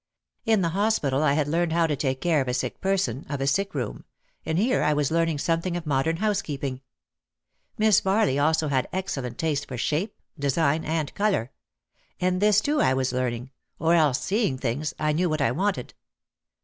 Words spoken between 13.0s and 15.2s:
learning— or else, seeing things, I